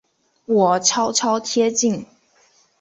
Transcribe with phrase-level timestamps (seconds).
[0.45, 2.07] 我悄悄贴近